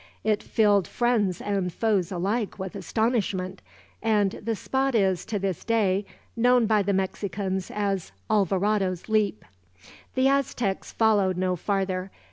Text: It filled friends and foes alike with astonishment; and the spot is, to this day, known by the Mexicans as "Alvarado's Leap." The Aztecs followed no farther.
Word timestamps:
It 0.23 0.41
filled 0.41 0.87
friends 0.87 1.41
and 1.41 1.71
foes 1.71 2.11
alike 2.11 2.57
with 2.57 2.75
astonishment; 2.75 3.61
and 4.01 4.31
the 4.31 4.55
spot 4.55 4.95
is, 4.95 5.23
to 5.25 5.37
this 5.37 5.63
day, 5.63 6.07
known 6.35 6.65
by 6.65 6.81
the 6.81 6.91
Mexicans 6.91 7.69
as 7.69 8.11
"Alvarado's 8.27 9.09
Leap." 9.09 9.45
The 10.15 10.27
Aztecs 10.27 10.91
followed 10.91 11.37
no 11.37 11.55
farther. 11.55 12.09